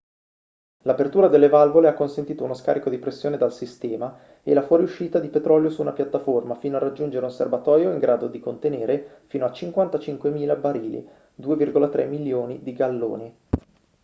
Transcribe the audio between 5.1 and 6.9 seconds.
di petrolio su una piattaforma fino a